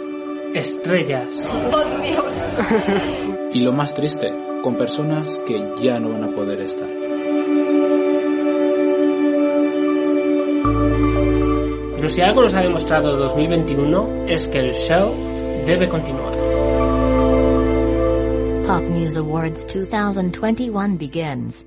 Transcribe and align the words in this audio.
estrellas, 0.55 1.27
y 3.52 3.61
lo 3.61 3.73
más 3.73 3.95
triste, 3.95 4.33
con 4.62 4.77
personas 4.77 5.29
que 5.47 5.75
ya 5.83 5.98
no 5.98 6.11
van 6.11 6.25
a 6.25 6.29
poder 6.29 6.61
estar. 6.61 6.98
pero 12.08 12.08
si 12.08 12.23
algo 12.23 12.42
nos 12.42 12.55
ha 12.55 12.62
demostrado 12.62 13.17
2021 13.17 14.27
es 14.28 14.47
que 14.48 14.61
el 14.61 14.73
show 14.73 15.12
debe 15.67 15.89
continuar. 15.89 16.33
Pop 18.67 18.83
News 18.89 19.19
Awards 19.19 19.67
2021 19.67 20.97
begins. 20.97 21.67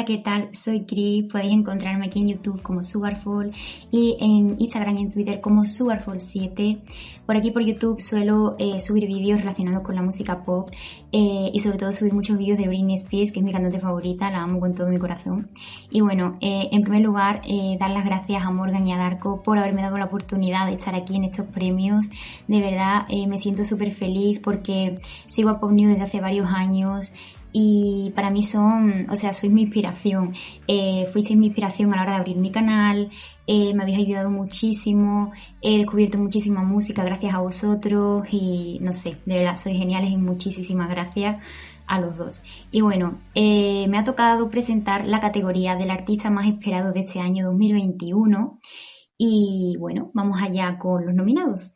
Hola, 0.00 0.06
¿qué 0.06 0.16
tal? 0.16 0.48
Soy 0.56 0.86
Cris. 0.86 1.30
Podéis 1.30 1.52
encontrarme 1.52 2.06
aquí 2.06 2.20
en 2.20 2.28
YouTube 2.28 2.62
como 2.62 2.82
Sugarfall 2.82 3.52
y 3.90 4.16
en 4.18 4.56
Instagram 4.58 4.96
y 4.96 5.02
en 5.02 5.10
Twitter 5.10 5.42
como 5.42 5.64
Sugarfall7. 5.64 6.80
Por 7.26 7.36
aquí 7.36 7.50
por 7.50 7.62
YouTube 7.62 8.00
suelo 8.00 8.56
eh, 8.58 8.80
subir 8.80 9.06
vídeos 9.06 9.40
relacionados 9.40 9.82
con 9.82 9.94
la 9.94 10.00
música 10.00 10.42
pop 10.42 10.70
eh, 11.12 11.50
y 11.52 11.60
sobre 11.60 11.76
todo 11.76 11.92
subir 11.92 12.14
muchos 12.14 12.38
vídeos 12.38 12.56
de 12.56 12.66
Britney 12.66 12.94
Spears, 12.94 13.30
que 13.30 13.40
es 13.40 13.44
mi 13.44 13.52
cantante 13.52 13.78
favorita, 13.78 14.30
la 14.30 14.40
amo 14.40 14.58
con 14.58 14.74
todo 14.74 14.88
mi 14.88 14.96
corazón. 14.96 15.50
Y 15.90 16.00
bueno, 16.00 16.38
eh, 16.40 16.70
en 16.72 16.80
primer 16.80 17.02
lugar, 17.02 17.42
eh, 17.46 17.76
dar 17.78 17.90
las 17.90 18.06
gracias 18.06 18.42
a 18.42 18.50
Morgan 18.50 18.86
y 18.86 18.94
a 18.94 18.96
Darko 18.96 19.42
por 19.42 19.58
haberme 19.58 19.82
dado 19.82 19.98
la 19.98 20.06
oportunidad 20.06 20.64
de 20.64 20.76
estar 20.76 20.94
aquí 20.94 21.16
en 21.16 21.24
estos 21.24 21.44
premios. 21.48 22.08
De 22.48 22.60
verdad, 22.62 23.04
eh, 23.10 23.26
me 23.26 23.36
siento 23.36 23.66
súper 23.66 23.92
feliz 23.92 24.40
porque 24.40 24.98
sigo 25.26 25.50
a 25.50 25.60
Pop 25.60 25.72
News 25.72 25.90
desde 25.90 26.04
hace 26.04 26.20
varios 26.22 26.48
años 26.48 27.12
y 27.52 28.12
para 28.14 28.30
mí 28.30 28.42
son, 28.42 29.06
o 29.10 29.16
sea, 29.16 29.32
sois 29.32 29.52
mi 29.52 29.62
inspiración. 29.62 30.34
Eh, 30.66 31.06
fuisteis 31.12 31.38
mi 31.38 31.46
inspiración 31.46 31.92
a 31.92 31.96
la 31.96 32.02
hora 32.02 32.12
de 32.12 32.18
abrir 32.18 32.36
mi 32.36 32.50
canal, 32.50 33.10
eh, 33.46 33.74
me 33.74 33.82
habéis 33.82 33.98
ayudado 33.98 34.30
muchísimo, 34.30 35.32
he 35.60 35.78
descubierto 35.78 36.18
muchísima 36.18 36.62
música 36.62 37.02
gracias 37.04 37.34
a 37.34 37.40
vosotros 37.40 38.26
y 38.30 38.78
no 38.80 38.92
sé, 38.92 39.16
de 39.26 39.34
verdad, 39.36 39.56
sois 39.56 39.76
geniales 39.76 40.10
y 40.10 40.16
muchísimas 40.16 40.88
gracias 40.88 41.42
a 41.86 42.00
los 42.00 42.16
dos. 42.16 42.42
Y 42.70 42.80
bueno, 42.82 43.18
eh, 43.34 43.86
me 43.88 43.98
ha 43.98 44.04
tocado 44.04 44.48
presentar 44.48 45.06
la 45.06 45.20
categoría 45.20 45.74
del 45.74 45.90
artista 45.90 46.30
más 46.30 46.46
esperado 46.46 46.92
de 46.92 47.00
este 47.00 47.20
año 47.20 47.46
2021 47.46 48.60
y 49.18 49.76
bueno, 49.78 50.10
vamos 50.14 50.40
allá 50.40 50.78
con 50.78 51.04
los 51.04 51.14
nominados. 51.14 51.74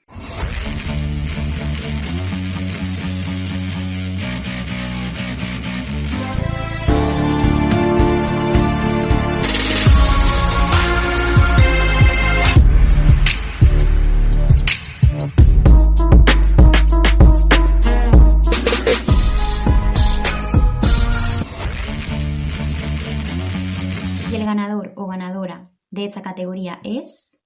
De 25.94 26.06
esta 26.06 26.22
categoría 26.22 26.80
es 26.82 27.38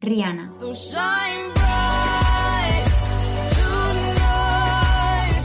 Rihanna. 0.00 0.48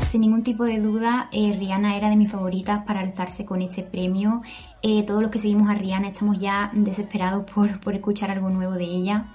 Sin 0.09 0.21
ningún 0.21 0.43
tipo 0.43 0.65
de 0.65 0.79
duda, 0.79 1.29
eh, 1.31 1.55
Rihanna 1.57 1.97
era 1.97 2.09
de 2.09 2.17
mis 2.17 2.31
favoritas 2.31 2.85
para 2.85 2.99
alzarse 2.99 3.45
con 3.45 3.61
este 3.61 3.81
premio. 3.81 4.41
Eh, 4.81 5.03
todos 5.03 5.21
los 5.21 5.31
que 5.31 5.39
seguimos 5.39 5.69
a 5.69 5.73
Rihanna 5.73 6.09
estamos 6.09 6.37
ya 6.37 6.69
desesperados 6.73 7.49
por, 7.51 7.79
por 7.79 7.95
escuchar 7.95 8.29
algo 8.29 8.49
nuevo 8.49 8.73
de 8.73 8.85
ella. 8.85 9.25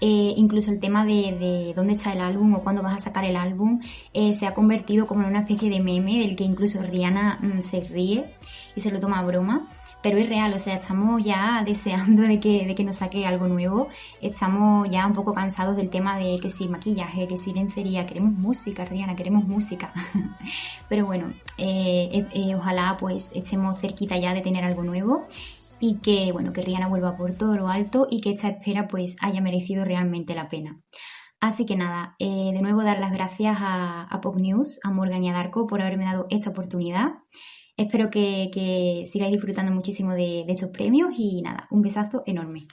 Eh, 0.00 0.34
incluso 0.36 0.70
el 0.70 0.80
tema 0.80 1.04
de, 1.04 1.36
de 1.38 1.72
dónde 1.74 1.94
está 1.94 2.12
el 2.12 2.20
álbum 2.20 2.54
o 2.54 2.62
cuándo 2.62 2.82
vas 2.82 2.96
a 2.96 3.00
sacar 3.00 3.24
el 3.24 3.34
álbum 3.34 3.80
eh, 4.12 4.34
se 4.34 4.46
ha 4.46 4.52
convertido 4.52 5.06
como 5.06 5.22
en 5.22 5.28
una 5.28 5.40
especie 5.40 5.70
de 5.70 5.80
meme 5.80 6.18
del 6.18 6.36
que 6.36 6.44
incluso 6.44 6.82
Rihanna 6.82 7.38
mm, 7.40 7.62
se 7.62 7.80
ríe 7.80 8.34
y 8.74 8.80
se 8.82 8.90
lo 8.90 9.00
toma 9.00 9.20
a 9.20 9.24
broma. 9.24 9.70
Pero 10.06 10.18
es 10.18 10.28
real, 10.28 10.54
o 10.54 10.58
sea, 10.60 10.76
estamos 10.76 11.24
ya 11.24 11.64
deseando 11.66 12.22
de 12.22 12.38
que, 12.38 12.64
de 12.64 12.76
que 12.76 12.84
nos 12.84 12.94
saque 12.94 13.26
algo 13.26 13.48
nuevo. 13.48 13.88
Estamos 14.20 14.88
ya 14.88 15.04
un 15.04 15.14
poco 15.14 15.34
cansados 15.34 15.74
del 15.74 15.90
tema 15.90 16.16
de 16.16 16.38
que 16.38 16.48
si 16.48 16.68
maquillaje, 16.68 17.26
que 17.26 17.36
si 17.36 17.52
lencería, 17.52 18.06
queremos 18.06 18.30
música, 18.34 18.84
Rihanna, 18.84 19.16
queremos 19.16 19.48
música. 19.48 19.92
Pero 20.88 21.06
bueno, 21.06 21.32
eh, 21.58 22.08
eh, 22.12 22.26
eh, 22.30 22.54
ojalá 22.54 22.96
pues 23.00 23.32
estemos 23.34 23.80
cerquita 23.80 24.16
ya 24.16 24.32
de 24.32 24.42
tener 24.42 24.62
algo 24.62 24.84
nuevo 24.84 25.24
y 25.80 25.96
que 25.96 26.30
bueno, 26.30 26.52
que 26.52 26.62
Rihanna 26.62 26.86
vuelva 26.86 27.16
por 27.16 27.34
todo 27.34 27.56
lo 27.56 27.66
alto 27.66 28.06
y 28.08 28.20
que 28.20 28.30
esta 28.30 28.46
espera 28.46 28.86
pues 28.86 29.16
haya 29.20 29.40
merecido 29.40 29.84
realmente 29.84 30.36
la 30.36 30.48
pena. 30.48 30.76
Así 31.40 31.66
que 31.66 31.74
nada, 31.74 32.14
de 32.20 32.62
nuevo 32.62 32.84
dar 32.84 33.00
las 33.00 33.12
gracias 33.12 33.56
a, 33.58 34.04
a 34.04 34.20
Pop 34.20 34.36
News, 34.36 34.78
a 34.84 34.92
Morgan 34.92 35.24
y 35.24 35.30
a 35.30 35.32
Darko 35.32 35.66
por 35.66 35.82
haberme 35.82 36.04
dado 36.04 36.28
esta 36.30 36.50
oportunidad. 36.50 37.14
Espero 37.76 38.08
que, 38.08 39.04
sigáis 39.06 39.32
disfrutando 39.32 39.70
muchísimo 39.72 40.14
de, 40.14 40.44
estos 40.48 40.70
premios 40.70 41.10
y 41.16 41.42
nada, 41.42 41.66
un 41.70 41.82
besazo 41.82 42.22
enorme. 42.26 42.66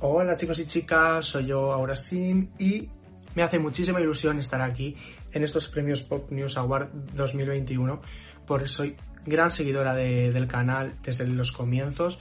Hola 0.00 0.36
chicos 0.36 0.60
y 0.60 0.66
chicas, 0.66 1.26
soy 1.26 1.46
yo 1.46 1.72
Aurasin 1.72 2.52
y 2.56 2.88
me 3.34 3.42
hace 3.42 3.58
muchísima 3.58 4.00
ilusión 4.00 4.38
estar 4.38 4.62
aquí 4.62 4.94
en 5.32 5.42
estos 5.42 5.66
premios 5.66 6.02
Pop 6.02 6.30
News 6.30 6.56
Award 6.56 6.90
2021 7.14 8.00
porque 8.46 8.68
soy 8.68 8.94
gran 9.26 9.50
seguidora 9.50 9.94
de- 9.94 10.30
del 10.30 10.46
canal 10.46 10.92
desde 11.02 11.26
los 11.26 11.50
comienzos, 11.50 12.16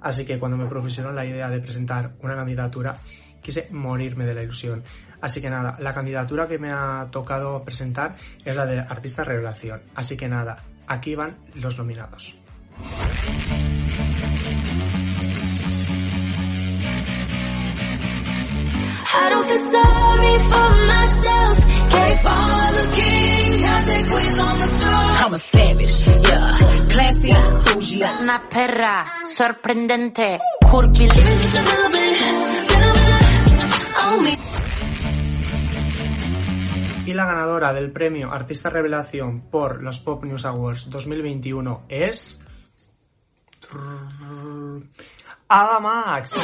así 0.00 0.24
que 0.24 0.38
cuando 0.38 0.56
me 0.56 0.66
propusieron 0.66 1.14
la 1.14 1.26
idea 1.26 1.50
de 1.50 1.60
presentar 1.60 2.14
una 2.22 2.34
candidatura 2.34 2.98
quise 3.42 3.68
morirme 3.72 4.24
de 4.24 4.34
la 4.34 4.42
ilusión. 4.42 4.82
Así 5.20 5.40
que 5.42 5.50
nada, 5.50 5.76
la 5.80 5.92
candidatura 5.92 6.48
que 6.48 6.58
me 6.58 6.70
ha 6.70 7.08
tocado 7.10 7.62
presentar 7.62 8.16
es 8.44 8.56
la 8.56 8.64
de 8.66 8.78
Artista 8.78 9.22
Revelación. 9.24 9.82
Así 9.94 10.16
que 10.16 10.28
nada, 10.28 10.62
aquí 10.88 11.14
van 11.14 11.36
los 11.54 11.78
nominados. 11.78 12.34
I 19.10 19.30
don't 19.30 19.46
feel 19.46 19.66
sorry 19.72 20.38
for 20.50 20.70
myself 20.86 21.68
I'm 25.20 25.34
a 25.34 25.38
savage, 25.38 26.06
yeah. 26.06 26.58
Classy, 26.88 27.32
bougie. 27.64 28.04
Una 28.20 28.48
perra 28.48 29.04
sorprendente, 29.24 30.38
curvilínea. 30.70 31.97
Y 37.08 37.14
la 37.14 37.24
ganadora 37.24 37.72
del 37.72 37.90
premio 37.90 38.30
Artista 38.30 38.68
Revelación 38.68 39.48
por 39.50 39.82
los 39.82 39.98
Pop 39.98 40.22
News 40.24 40.44
Awards 40.44 40.90
2021 40.90 41.86
es. 41.88 42.38
Ada 45.48 45.80
Max. 45.80 46.34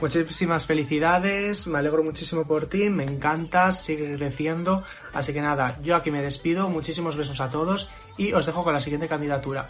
Muchísimas 0.00 0.66
felicidades, 0.66 1.66
me 1.66 1.78
alegro 1.78 2.04
muchísimo 2.04 2.46
por 2.46 2.66
ti, 2.66 2.90
me 2.90 3.02
encantas, 3.02 3.82
sigue 3.82 4.16
creciendo. 4.16 4.84
Así 5.12 5.32
que 5.32 5.40
nada, 5.40 5.80
yo 5.82 5.96
aquí 5.96 6.12
me 6.12 6.22
despido, 6.22 6.68
muchísimos 6.68 7.16
besos 7.16 7.40
a 7.40 7.48
todos 7.48 7.90
y 8.16 8.32
os 8.34 8.46
dejo 8.46 8.62
con 8.62 8.72
la 8.72 8.78
siguiente 8.78 9.08
candidatura. 9.08 9.68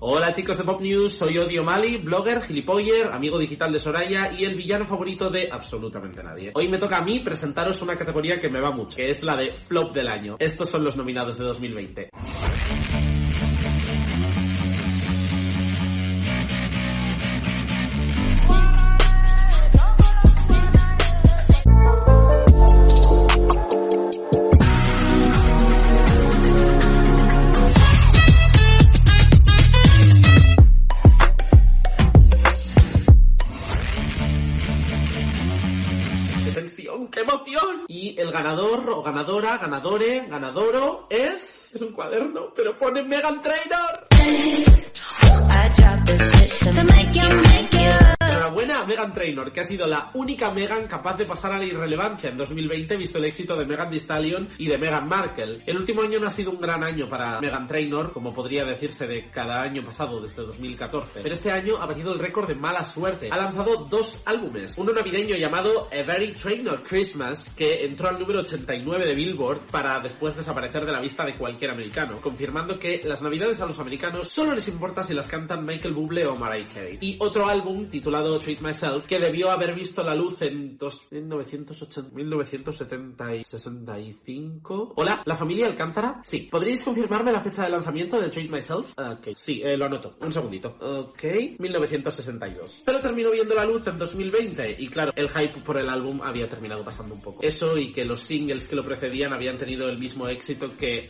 Hola 0.00 0.32
chicos 0.32 0.56
de 0.56 0.62
Pop 0.62 0.80
News, 0.80 1.18
soy 1.18 1.38
Odio 1.38 1.64
Mali, 1.64 1.96
blogger, 1.96 2.42
gilipoller, 2.42 3.10
amigo 3.10 3.36
digital 3.36 3.72
de 3.72 3.80
Soraya 3.80 4.32
y 4.32 4.44
el 4.44 4.54
villano 4.54 4.86
favorito 4.86 5.28
de 5.28 5.48
absolutamente 5.50 6.22
nadie. 6.22 6.52
Hoy 6.54 6.68
me 6.68 6.78
toca 6.78 6.98
a 6.98 7.02
mí 7.02 7.18
presentaros 7.18 7.82
una 7.82 7.96
categoría 7.96 8.38
que 8.38 8.48
me 8.48 8.60
va 8.60 8.70
mucho, 8.70 8.94
que 8.96 9.10
es 9.10 9.24
la 9.24 9.36
de 9.36 9.56
Flop 9.66 9.92
del 9.92 10.06
Año. 10.06 10.36
Estos 10.38 10.70
son 10.70 10.84
los 10.84 10.94
nominados 10.94 11.36
de 11.38 11.44
2020. 11.46 12.10
Y 37.86 38.18
el 38.18 38.32
ganador 38.32 38.88
o 38.90 39.02
ganadora, 39.02 39.58
ganadore, 39.58 40.26
ganadoro 40.28 41.06
es... 41.08 41.70
Es 41.72 41.82
un 41.82 41.92
cuaderno, 41.92 42.52
pero 42.56 42.76
pone 42.76 43.02
Megan 43.02 43.42
Trainor. 43.42 44.08
Enhorabuena 48.48 48.80
a 48.80 48.86
Megan 48.86 49.12
Trainor, 49.12 49.52
que 49.52 49.60
ha 49.60 49.64
sido 49.66 49.86
la 49.86 50.10
única 50.14 50.50
Megan 50.50 50.86
capaz 50.86 51.18
de 51.18 51.26
pasar 51.26 51.52
a 51.52 51.58
la 51.58 51.66
irrelevancia 51.66 52.30
en 52.30 52.38
2020, 52.38 52.96
visto 52.96 53.18
el 53.18 53.26
éxito 53.26 53.54
de 53.54 53.66
Megan 53.66 53.90
Thee 53.90 54.00
Stallion 54.00 54.48
y 54.56 54.68
de 54.68 54.78
Meghan 54.78 55.06
Markle. 55.06 55.62
El 55.66 55.76
último 55.76 56.00
año 56.00 56.18
no 56.18 56.28
ha 56.28 56.30
sido 56.30 56.52
un 56.52 56.58
gran 56.58 56.82
año 56.82 57.10
para 57.10 57.42
Megan 57.42 57.68
Trainor, 57.68 58.10
como 58.10 58.32
podría 58.32 58.64
decirse 58.64 59.06
de 59.06 59.30
cada 59.30 59.60
año 59.60 59.84
pasado 59.84 60.22
desde 60.22 60.44
2014, 60.44 61.20
pero 61.22 61.34
este 61.34 61.50
año 61.50 61.76
ha 61.76 61.84
batido 61.84 62.10
el 62.14 62.18
récord 62.18 62.48
de 62.48 62.54
mala 62.54 62.82
suerte. 62.84 63.28
Ha 63.30 63.36
lanzado 63.36 63.84
dos 63.84 64.22
álbumes, 64.24 64.72
uno 64.78 64.94
navideño 64.94 65.36
llamado 65.36 65.90
A 65.92 66.02
Very 66.02 66.32
Trainor 66.32 66.82
Christmas, 66.82 67.52
que 67.54 67.84
entró 67.84 68.08
al 68.08 68.18
número 68.18 68.40
89 68.40 69.04
de 69.04 69.14
Billboard 69.14 69.66
para 69.70 70.00
después 70.00 70.34
desaparecer 70.34 70.86
de 70.86 70.92
la 70.92 71.00
vista 71.00 71.22
de 71.26 71.36
cualquier 71.36 71.72
americano, 71.72 72.16
confirmando 72.18 72.78
que 72.78 73.02
las 73.04 73.20
navidades 73.20 73.60
a 73.60 73.66
los 73.66 73.78
americanos 73.78 74.28
solo 74.28 74.54
les 74.54 74.66
importa 74.68 75.04
si 75.04 75.12
las 75.12 75.26
cantan 75.26 75.66
Michael 75.66 75.92
Bublé 75.92 76.26
o 76.26 76.34
Mariah 76.34 76.68
Carey. 76.72 76.98
Y 77.02 77.18
otro 77.20 77.46
álbum 77.46 77.90
titulado 77.90 78.37
Treat 78.38 78.60
Myself, 78.60 79.06
que 79.06 79.18
debió 79.18 79.50
haber 79.50 79.74
visto 79.74 80.02
la 80.02 80.14
luz 80.14 80.40
en 80.42 80.76
dos- 80.78 81.06
1980, 81.10 82.10
1970 82.14 83.34
y 83.36 83.44
65. 83.44 84.92
Hola, 84.96 85.22
¿la 85.24 85.36
familia 85.36 85.66
Alcántara? 85.66 86.20
Sí. 86.24 86.48
¿Podríais 86.50 86.82
confirmarme 86.82 87.32
la 87.32 87.40
fecha 87.40 87.64
de 87.64 87.70
lanzamiento 87.70 88.20
de 88.20 88.28
Treat 88.30 88.50
Myself? 88.50 88.86
Sí, 89.36 89.62
eh, 89.64 89.76
lo 89.76 89.86
anoto. 89.86 90.16
Un 90.20 90.32
segundito. 90.32 90.76
Ok, 90.80 91.22
1962. 91.58 92.82
Pero 92.84 93.00
terminó 93.00 93.30
viendo 93.30 93.54
la 93.54 93.64
luz 93.64 93.86
en 93.86 93.98
2020 93.98 94.76
y 94.78 94.88
claro, 94.88 95.12
el 95.16 95.28
hype 95.28 95.60
por 95.60 95.78
el 95.78 95.88
álbum 95.88 96.20
había 96.22 96.48
terminado 96.48 96.84
pasando 96.84 97.14
un 97.14 97.20
poco. 97.20 97.42
Eso 97.42 97.76
y 97.76 97.92
que 97.92 98.04
los 98.04 98.20
singles 98.22 98.68
que 98.68 98.76
lo 98.76 98.84
precedían 98.84 99.32
habían 99.32 99.58
tenido 99.58 99.88
el 99.88 99.98
mismo 99.98 100.28
éxito 100.28 100.76
que 100.76 101.08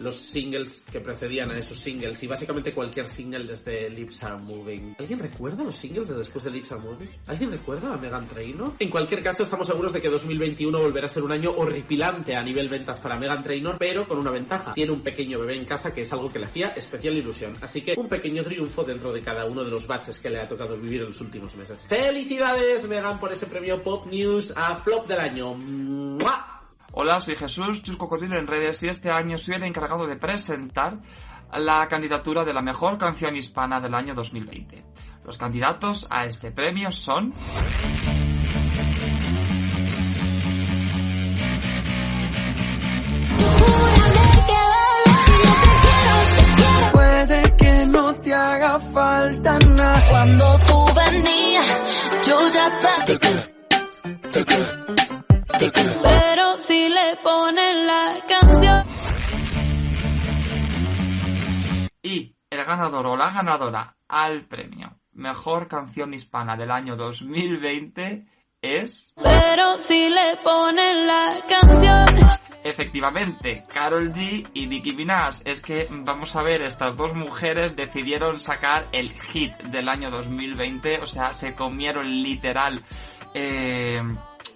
los 0.00 0.16
singles 0.16 0.82
que 0.90 1.00
precedían 1.00 1.50
a 1.50 1.58
esos 1.58 1.78
singles 1.78 2.22
y 2.22 2.26
básicamente 2.26 2.72
cualquier 2.72 3.06
single 3.08 3.44
desde 3.44 3.88
Lips 3.90 4.22
Are 4.24 4.42
Moving. 4.42 4.96
¿Alguien 4.98 5.18
recuerda 5.18 5.62
los 5.62 5.76
singles 5.76 6.08
de 6.08 6.14
después 6.14 6.42
de 6.44 6.50
Lips 6.50 6.72
Are 6.72 6.80
Moving? 6.80 7.08
¿Alguien 7.26 7.50
recuerda 7.50 7.92
a 7.92 7.98
Megan 7.98 8.26
Trainor? 8.26 8.72
En 8.78 8.88
cualquier 8.88 9.22
caso, 9.22 9.42
estamos 9.42 9.66
seguros 9.66 9.92
de 9.92 10.00
que 10.00 10.08
2021 10.08 10.78
volverá 10.78 11.06
a 11.06 11.08
ser 11.10 11.22
un 11.22 11.32
año 11.32 11.50
horripilante 11.50 12.34
a 12.34 12.42
nivel 12.42 12.68
ventas 12.68 12.98
para 12.98 13.18
Megan 13.18 13.44
Trainor, 13.44 13.76
pero 13.78 14.08
con 14.08 14.18
una 14.18 14.30
ventaja. 14.30 14.72
Tiene 14.74 14.92
un 14.92 15.02
pequeño 15.02 15.38
bebé 15.40 15.56
en 15.56 15.66
casa 15.66 15.92
que 15.92 16.02
es 16.02 16.12
algo 16.12 16.32
que 16.32 16.38
le 16.38 16.46
hacía 16.46 16.68
especial 16.68 17.16
ilusión. 17.18 17.54
Así 17.60 17.82
que 17.82 17.94
un 17.96 18.08
pequeño 18.08 18.42
triunfo 18.42 18.82
dentro 18.82 19.12
de 19.12 19.20
cada 19.20 19.44
uno 19.44 19.62
de 19.64 19.70
los 19.70 19.86
baches 19.86 20.18
que 20.18 20.30
le 20.30 20.40
ha 20.40 20.48
tocado 20.48 20.78
vivir 20.78 21.02
en 21.02 21.08
los 21.08 21.20
últimos 21.20 21.54
meses. 21.56 21.80
¡Felicidades, 21.86 22.88
Megan, 22.88 23.20
por 23.20 23.32
ese 23.32 23.46
premio 23.46 23.82
Pop 23.82 24.06
News 24.06 24.52
a 24.56 24.76
Flop 24.76 25.06
del 25.06 25.20
año! 25.20 25.56
Hola, 27.02 27.18
soy 27.18 27.34
Jesús, 27.34 27.82
Chus 27.82 27.96
Cocodrilo 27.96 28.38
en 28.38 28.46
redes 28.46 28.82
y 28.82 28.88
este 28.90 29.10
año 29.10 29.38
soy 29.38 29.54
el 29.54 29.62
encargado 29.62 30.06
de 30.06 30.16
presentar 30.16 30.98
la 31.50 31.88
candidatura 31.88 32.44
de 32.44 32.52
la 32.52 32.60
mejor 32.60 32.98
canción 32.98 33.34
hispana 33.34 33.80
del 33.80 33.94
año 33.94 34.14
2020. 34.14 34.84
Los 35.24 35.38
candidatos 35.38 36.06
a 36.10 36.26
este 36.26 36.52
premio 36.52 36.92
son... 36.92 37.32
Puede 46.92 47.56
que 47.56 47.86
no 47.86 48.14
te 48.16 48.34
haga 48.34 48.78
falta 48.78 49.58
nada. 49.74 50.02
Cuando 50.10 50.58
tú 50.66 50.86
venías, 50.94 52.10
yo 52.26 52.50
ya 52.50 52.66
estaba. 52.66 53.00
Ponen 57.22 57.86
la 57.86 58.16
canción. 58.28 58.84
Y 62.02 62.34
el 62.48 62.64
ganador 62.64 63.06
o 63.06 63.16
la 63.16 63.30
ganadora 63.30 63.96
al 64.08 64.46
premio 64.46 65.00
Mejor 65.12 65.68
Canción 65.68 66.14
Hispana 66.14 66.56
del 66.56 66.70
año 66.70 66.96
2020 66.96 68.26
es... 68.62 69.14
Pero 69.22 69.78
si 69.78 70.08
le 70.08 70.38
ponen 70.42 71.06
la 71.06 71.36
canción. 71.48 72.06
Efectivamente, 72.62 73.64
Carol 73.72 74.12
G 74.12 74.48
y 74.54 74.66
Nicki 74.66 74.92
Minaj. 74.92 75.40
Es 75.44 75.60
que, 75.60 75.88
vamos 75.90 76.36
a 76.36 76.42
ver, 76.42 76.62
estas 76.62 76.96
dos 76.96 77.14
mujeres 77.14 77.74
decidieron 77.74 78.38
sacar 78.38 78.86
el 78.92 79.10
hit 79.10 79.56
del 79.56 79.88
año 79.88 80.10
2020, 80.10 81.00
o 81.00 81.06
sea, 81.06 81.32
se 81.32 81.54
comieron 81.54 82.22
literal 82.22 82.82
eh, 83.34 84.02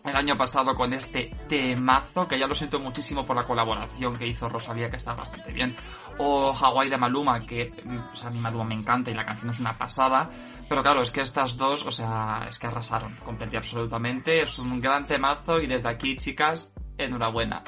el 0.04 0.16
año 0.16 0.36
pasado 0.36 0.74
con 0.74 0.92
este 0.92 1.30
temazo, 1.48 2.28
que 2.28 2.38
ya 2.38 2.46
lo 2.46 2.54
siento 2.54 2.78
muchísimo 2.78 3.24
por 3.24 3.36
la 3.36 3.46
colaboración 3.46 4.14
que 4.16 4.26
hizo 4.26 4.48
Rosalía, 4.48 4.90
que 4.90 4.98
está 4.98 5.14
bastante 5.14 5.50
bien. 5.52 5.74
O 6.18 6.52
Hawaii 6.52 6.90
de 6.90 6.98
Maluma, 6.98 7.40
que, 7.40 7.72
mm, 7.84 8.10
o 8.12 8.14
sea, 8.14 8.28
a 8.28 8.32
mí 8.32 8.38
Maluma 8.38 8.64
me 8.64 8.74
encanta 8.74 9.10
y 9.10 9.14
la 9.14 9.24
canción 9.24 9.50
es 9.50 9.60
una 9.60 9.78
pasada. 9.78 10.28
Pero 10.68 10.82
claro, 10.82 11.00
es 11.00 11.10
que 11.10 11.22
estas 11.22 11.56
dos, 11.56 11.86
o 11.86 11.90
sea, 11.90 12.44
es 12.48 12.58
que 12.58 12.66
arrasaron 12.66 13.16
completamente 13.24 13.56
absolutamente. 13.56 14.42
Es 14.42 14.58
un 14.58 14.78
gran 14.80 15.06
temazo 15.06 15.58
y 15.60 15.66
desde 15.66 15.88
aquí, 15.88 16.16
chicas, 16.16 16.72
enhorabuena. 16.98 17.64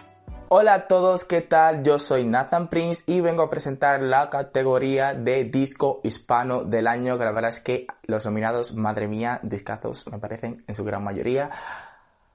Hola 0.48 0.74
a 0.74 0.86
todos, 0.86 1.24
¿qué 1.24 1.40
tal? 1.40 1.82
Yo 1.82 1.98
soy 1.98 2.22
Nathan 2.22 2.68
Prince 2.68 3.02
y 3.08 3.20
vengo 3.20 3.42
a 3.42 3.50
presentar 3.50 4.00
la 4.00 4.30
categoría 4.30 5.12
de 5.12 5.42
disco 5.44 6.00
hispano 6.04 6.62
del 6.62 6.86
año, 6.86 7.18
que 7.18 7.24
la 7.24 7.32
verdad 7.32 7.50
es 7.50 7.58
que 7.58 7.88
los 8.04 8.24
nominados, 8.26 8.72
madre 8.72 9.08
mía, 9.08 9.40
discazos 9.42 10.06
me 10.06 10.20
parecen 10.20 10.62
en 10.68 10.74
su 10.76 10.84
gran 10.84 11.02
mayoría. 11.02 11.50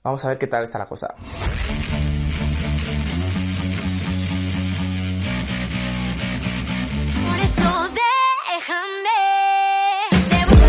Vamos 0.03 0.25
a 0.25 0.29
ver 0.29 0.39
qué 0.39 0.47
tal 0.47 0.63
está 0.63 0.79
la 0.79 0.87
cosa. 0.87 1.13
Por 7.27 7.39
eso 7.39 7.89
déjame. 8.49 9.19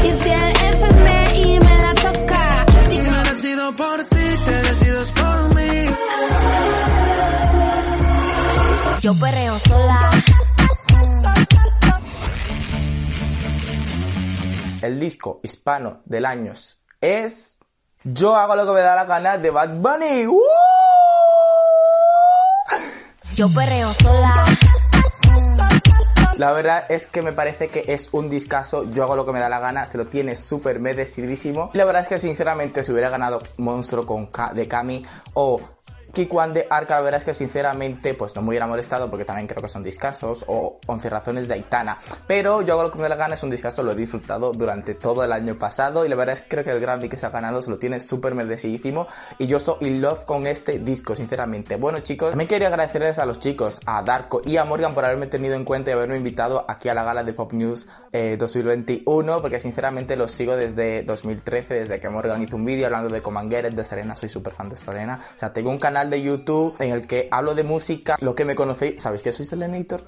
Y 0.04 0.10
si 0.22 0.28
el 0.28 0.56
FMI 0.76 1.60
me 1.60 1.78
la 1.78 1.94
toca. 1.94 2.66
Si 2.90 2.98
no 2.98 3.22
decido 3.22 3.74
por 3.74 4.04
ti, 4.04 4.36
te 4.44 4.52
decides 4.52 5.10
por 5.12 5.54
mí. 5.54 5.86
Yo 9.00 9.14
perreo 9.18 9.54
sola. 9.54 10.10
El 14.82 15.00
disco 15.00 15.40
hispano 15.42 16.02
del 16.04 16.26
año 16.26 16.52
es 17.00 17.58
Yo 18.04 18.34
hago 18.34 18.56
lo 18.56 18.66
que 18.66 18.72
me 18.72 18.80
da 18.80 18.96
la 18.96 19.04
gana 19.04 19.38
de 19.38 19.50
Bad 19.50 19.70
Bunny. 19.74 20.26
¡Uh! 20.26 20.40
Yo 23.34 23.48
perreo 23.54 23.88
sola. 23.94 24.44
La 26.36 26.52
verdad 26.52 26.84
es 26.88 27.06
que 27.06 27.22
me 27.22 27.32
parece 27.32 27.68
que 27.68 27.84
es 27.92 28.08
un 28.12 28.28
discazo, 28.28 28.84
yo 28.90 29.04
hago 29.04 29.14
lo 29.16 29.24
que 29.26 29.32
me 29.32 29.38
da 29.40 29.48
la 29.48 29.60
gana, 29.60 29.86
se 29.86 29.98
lo 29.98 30.04
tiene 30.06 30.34
súper 30.34 30.80
merecidísimo. 30.80 31.70
Y 31.74 31.78
la 31.78 31.84
verdad 31.84 32.02
es 32.02 32.08
que 32.08 32.18
sinceramente 32.18 32.82
si 32.82 32.90
hubiera 32.90 33.10
ganado 33.10 33.42
Monstruo 33.58 34.04
con 34.06 34.26
Ka- 34.26 34.52
de 34.52 34.66
Kami 34.66 35.04
o 35.34 35.60
Kikwan 36.12 36.52
de 36.52 36.66
Arca, 36.68 36.96
la 36.96 37.02
verdad 37.02 37.18
es 37.18 37.24
que 37.24 37.34
sinceramente 37.34 38.14
pues 38.14 38.36
no 38.36 38.42
me 38.42 38.48
hubiera 38.48 38.66
molestado 38.66 39.08
porque 39.08 39.24
también 39.24 39.46
creo 39.46 39.62
que 39.62 39.68
son 39.68 39.82
discazos 39.82 40.44
o 40.46 40.78
11 40.86 41.10
razones 41.10 41.48
de 41.48 41.54
Aitana. 41.54 41.98
Pero 42.26 42.62
yo 42.62 42.74
hago 42.74 42.84
lo 42.84 42.90
que 42.90 42.98
me 42.98 43.04
da 43.04 43.10
la 43.10 43.16
gana, 43.16 43.34
es 43.34 43.42
un 43.42 43.50
discazo, 43.50 43.82
lo 43.82 43.92
he 43.92 43.94
disfrutado 43.94 44.52
durante 44.52 44.94
todo 44.94 45.24
el 45.24 45.32
año 45.32 45.58
pasado 45.58 46.04
y 46.04 46.08
la 46.08 46.16
verdad 46.16 46.34
es 46.34 46.42
que 46.42 46.48
creo 46.48 46.64
que 46.64 46.70
el 46.70 46.80
Grammy 46.80 47.08
que 47.08 47.16
se 47.16 47.26
ha 47.26 47.30
ganado 47.30 47.62
se 47.62 47.70
lo 47.70 47.78
tiene 47.78 48.00
súper 48.00 48.34
merecidísimo 48.34 49.06
y 49.38 49.46
yo 49.46 49.56
estoy 49.56 49.76
in 49.80 50.02
love 50.02 50.24
con 50.24 50.46
este 50.46 50.78
disco, 50.78 51.16
sinceramente. 51.16 51.76
Bueno 51.76 52.00
chicos, 52.00 52.30
también 52.30 52.48
quería 52.48 52.68
agradecerles 52.68 53.18
a 53.18 53.26
los 53.26 53.40
chicos, 53.40 53.80
a 53.86 54.02
Darko 54.02 54.42
y 54.44 54.56
a 54.56 54.64
Morgan 54.64 54.94
por 54.94 55.04
haberme 55.04 55.26
tenido 55.26 55.54
en 55.54 55.64
cuenta 55.64 55.90
y 55.90 55.94
haberme 55.94 56.16
invitado 56.16 56.64
aquí 56.68 56.88
a 56.88 56.94
la 56.94 57.04
gala 57.04 57.24
de 57.24 57.32
Pop 57.32 57.52
News 57.52 57.88
eh, 58.12 58.36
2021 58.38 59.40
porque 59.40 59.58
sinceramente 59.58 60.16
los 60.16 60.30
sigo 60.30 60.56
desde 60.56 61.02
2013, 61.02 61.74
desde 61.74 62.00
que 62.00 62.08
Morgan 62.08 62.42
hizo 62.42 62.56
un 62.56 62.64
vídeo 62.64 62.86
hablando 62.86 63.08
de 63.08 63.22
Comangueres, 63.22 63.74
de 63.74 63.84
Serena, 63.84 64.14
soy 64.14 64.28
súper 64.28 64.52
fan 64.52 64.68
de 64.68 64.76
Serena. 64.76 65.20
O 65.36 65.38
sea, 65.38 65.52
tengo 65.52 65.70
un 65.70 65.78
canal 65.78 66.01
de 66.10 66.22
YouTube 66.22 66.74
en 66.80 66.92
el 66.92 67.06
que 67.06 67.28
hablo 67.30 67.54
de 67.54 67.64
música, 67.64 68.16
lo 68.20 68.34
que 68.34 68.44
me 68.44 68.54
conocéis, 68.54 69.02
¿sabéis 69.02 69.22
que 69.22 69.32
soy 69.32 69.46
Selenator? 69.46 70.02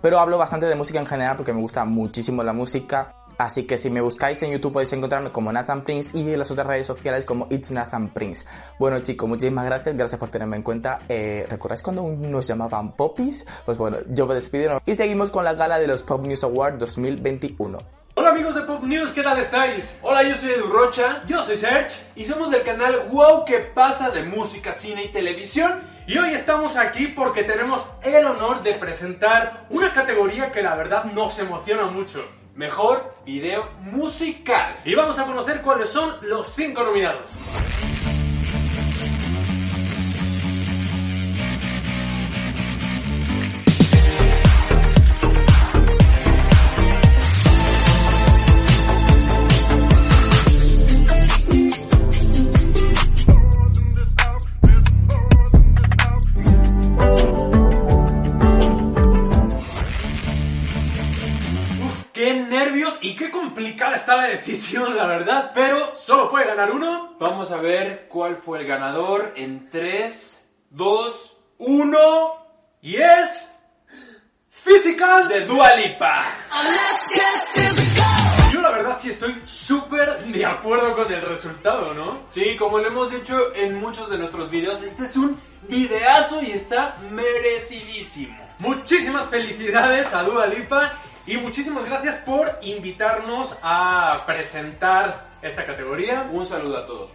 Pero 0.00 0.18
hablo 0.18 0.38
bastante 0.38 0.66
de 0.66 0.74
música 0.74 0.98
en 0.98 1.06
general 1.06 1.36
porque 1.36 1.52
me 1.52 1.60
gusta 1.60 1.84
muchísimo 1.84 2.42
la 2.42 2.52
música. 2.52 3.14
Así 3.38 3.64
que 3.64 3.76
si 3.76 3.90
me 3.90 4.00
buscáis 4.00 4.42
en 4.42 4.50
YouTube 4.50 4.72
podéis 4.72 4.92
encontrarme 4.94 5.30
como 5.30 5.52
Nathan 5.52 5.84
Prince 5.84 6.16
y 6.16 6.32
en 6.32 6.38
las 6.38 6.50
otras 6.50 6.66
redes 6.66 6.86
sociales 6.86 7.26
como 7.26 7.46
It's 7.50 7.70
Nathan 7.70 8.08
Prince. 8.14 8.46
Bueno 8.78 9.00
chicos, 9.00 9.28
muchísimas 9.28 9.66
gracias, 9.66 9.94
gracias 9.94 10.18
por 10.18 10.30
tenerme 10.30 10.56
en 10.56 10.62
cuenta. 10.62 10.98
Eh, 11.08 11.44
¿Recordáis 11.48 11.82
cuando 11.82 12.02
nos 12.02 12.46
llamaban 12.46 12.92
Poppies? 12.92 13.44
Pues 13.66 13.76
bueno, 13.76 13.98
yo 14.08 14.26
me 14.26 14.34
despido 14.34 14.80
y 14.86 14.94
seguimos 14.94 15.30
con 15.30 15.44
la 15.44 15.52
gala 15.52 15.78
de 15.78 15.86
los 15.86 16.02
Pop 16.02 16.26
News 16.26 16.44
Awards 16.44 16.78
2021. 16.78 18.05
Hola 18.18 18.30
amigos 18.30 18.54
de 18.54 18.62
Pop 18.62 18.82
News, 18.82 19.12
¿qué 19.12 19.22
tal 19.22 19.38
estáis? 19.38 19.94
Hola, 20.00 20.22
yo 20.22 20.34
soy 20.36 20.52
Edu 20.52 20.68
Rocha, 20.68 21.22
yo 21.26 21.44
soy 21.44 21.58
Serge 21.58 21.96
y 22.14 22.24
somos 22.24 22.50
del 22.50 22.62
canal 22.62 23.08
Wow 23.10 23.44
que 23.44 23.58
pasa 23.58 24.08
de 24.08 24.22
música, 24.22 24.72
cine 24.72 25.04
y 25.04 25.08
televisión. 25.08 25.82
Y 26.06 26.16
hoy 26.16 26.32
estamos 26.32 26.78
aquí 26.78 27.08
porque 27.08 27.44
tenemos 27.44 27.84
el 28.02 28.24
honor 28.24 28.62
de 28.62 28.72
presentar 28.72 29.66
una 29.68 29.92
categoría 29.92 30.50
que 30.50 30.62
la 30.62 30.74
verdad 30.76 31.04
nos 31.04 31.38
emociona 31.40 31.88
mucho. 31.88 32.24
Mejor 32.54 33.14
video 33.26 33.68
musical. 33.82 34.76
Y 34.86 34.94
vamos 34.94 35.18
a 35.18 35.26
conocer 35.26 35.60
cuáles 35.60 35.90
son 35.90 36.16
los 36.22 36.54
cinco 36.54 36.84
nominados. 36.84 37.32
Está 64.06 64.18
la 64.18 64.28
decisión, 64.28 64.96
la 64.96 65.04
verdad. 65.06 65.50
Pero 65.52 65.92
solo 65.96 66.30
puede 66.30 66.46
ganar 66.46 66.70
uno. 66.70 67.16
Vamos 67.18 67.50
a 67.50 67.56
ver 67.56 68.06
cuál 68.08 68.36
fue 68.36 68.60
el 68.60 68.66
ganador 68.66 69.32
en 69.34 69.68
3, 69.68 70.48
2, 70.70 71.38
1. 71.58 72.46
Y 72.82 72.96
es. 72.96 73.50
Physical 74.48 75.28
de 75.28 75.44
Dua 75.46 75.74
Lipa. 75.74 76.24
Yo 78.52 78.60
la 78.60 78.70
verdad 78.70 78.96
sí 78.96 79.10
estoy 79.10 79.42
súper 79.44 80.24
de 80.24 80.46
acuerdo 80.46 80.94
con 80.94 81.12
el 81.12 81.22
resultado, 81.22 81.92
¿no? 81.92 82.20
Sí, 82.30 82.56
como 82.56 82.78
lo 82.78 82.86
hemos 82.86 83.10
dicho 83.10 83.54
en 83.56 83.80
muchos 83.80 84.08
de 84.08 84.18
nuestros 84.18 84.48
videos, 84.50 84.82
este 84.82 85.04
es 85.04 85.16
un 85.16 85.36
videazo 85.68 86.40
y 86.42 86.52
está 86.52 86.94
merecidísimo. 87.10 88.36
Muchísimas 88.60 89.26
felicidades 89.26 90.12
a 90.14 90.22
Dua 90.22 90.46
Lipa 90.46 90.92
y 91.26 91.36
muchísimas 91.38 91.84
gracias 91.84 92.16
por 92.16 92.58
invitarnos 92.62 93.56
a 93.62 94.22
presentar 94.26 95.28
esta 95.42 95.64
categoría. 95.64 96.28
Un 96.32 96.46
saludo 96.46 96.78
a 96.78 96.86
todos. 96.86 97.10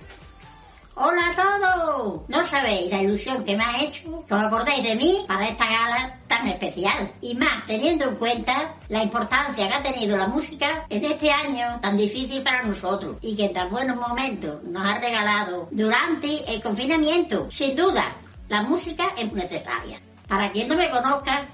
Hola 0.96 1.30
a 1.30 1.36
todos. 1.36 2.22
No 2.27 2.46
sabéis 2.46 2.91
la 2.91 3.01
ilusión 3.01 3.46
que 3.46 3.56
me 3.56 3.63
ha 3.63 3.82
hecho 3.82 4.25
que 4.27 4.34
os 4.34 4.44
acordéis 4.44 4.84
de 4.84 4.96
mí 4.96 5.24
para 5.25 5.48
esta 5.48 5.65
gala 5.65 6.20
tan 6.27 6.48
especial. 6.50 7.12
Y 7.22 7.34
más 7.36 7.65
teniendo 7.65 8.06
en 8.10 8.15
cuenta 8.15 8.75
la 8.89 9.01
importancia 9.01 9.68
que 9.70 9.74
ha 9.74 9.82
tenido 9.82 10.18
la 10.18 10.27
música 10.27 10.86
en 10.89 11.06
este 11.06 11.32
año 11.32 11.80
tan 11.82 11.96
difícil 11.96 12.44
para 12.44 12.63
nosotros 12.63 13.15
y 13.22 13.36
que 13.38 13.46
en 13.46 13.53
tan 13.53 13.72
buenos 13.72 13.96
momentos 13.96 14.62
nos 14.63 14.86
ha 14.86 15.00
regalado 15.00 15.70
durante 15.72 16.53
el 16.53 16.62
confinamiento. 16.62 17.50
Sin 17.50 17.75
duda, 17.75 18.13
la 18.50 18.62
música 18.62 19.13
es 19.18 19.32
necesaria. 19.32 20.01
Para 20.27 20.51
quien 20.51 20.68
no 20.68 20.75
me 20.75 20.89
conozca, 20.89 21.48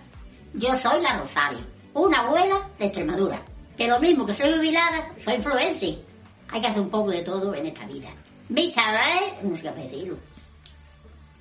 yo 0.54 0.76
soy 0.78 1.02
la 1.04 1.20
Rosario, 1.20 1.60
una 1.98 2.20
abuela 2.20 2.70
de 2.78 2.86
Extremadura. 2.86 3.42
Que 3.76 3.88
lo 3.88 4.00
mismo 4.00 4.26
que 4.26 4.34
soy 4.34 4.54
jubilada, 4.54 5.12
soy 5.24 5.36
influencer. 5.36 5.98
Hay 6.50 6.62
que 6.62 6.68
hacer 6.68 6.82
un 6.82 6.90
poco 6.90 7.10
de 7.10 7.22
todo 7.22 7.54
en 7.54 7.66
esta 7.66 7.86
vida. 7.86 8.08
Es 8.56 9.44
música 9.44 9.72
decirlo. 9.72 10.18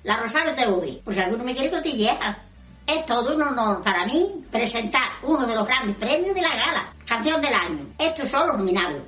La 0.03 0.17
Rosario 0.17 0.55
TV, 0.55 1.01
si 1.11 1.19
alguno 1.19 1.43
me 1.43 1.53
quiere 1.53 1.71
cotillear. 1.71 2.45
Es 2.85 3.05
todo 3.05 3.35
un 3.35 3.41
honor 3.41 3.83
para 3.83 4.05
mí 4.05 4.45
presentar 4.49 5.09
uno 5.23 5.45
de 5.45 5.55
los 5.55 5.67
grandes 5.67 5.95
premios 5.97 6.33
de 6.33 6.41
la 6.41 6.55
gala, 6.55 6.93
Canción 7.05 7.41
del 7.41 7.53
Año. 7.53 7.85
Estos 7.99 8.29
son 8.29 8.47
los 8.47 8.57
nominados. 8.57 9.01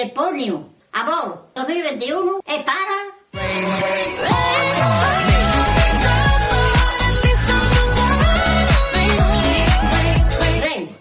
El 0.00 0.12
ponio, 0.12 0.66
Amor 0.92 1.50
2021, 1.54 2.40
es 2.46 2.64
para... 2.64 2.80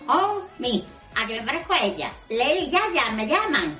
Oh, 0.06 0.42
mi, 0.58 0.86
a 1.16 1.26
que 1.26 1.40
me 1.40 1.44
parezco 1.44 1.74
a 1.76 1.82
ella. 1.82 2.12
Lely 2.28 2.66
y 2.66 2.72
Yaya 2.72 3.12
me 3.14 3.26
llaman. 3.26 3.80